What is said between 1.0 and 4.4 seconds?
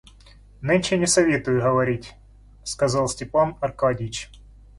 советую говорить,— сказал Степан Аркадьич.